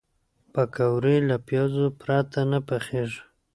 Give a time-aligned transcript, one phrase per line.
[0.53, 3.21] پکورې له پیازو پرته نه پخېږي